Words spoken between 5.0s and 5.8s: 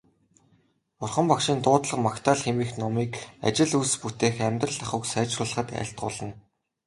сайжруулахад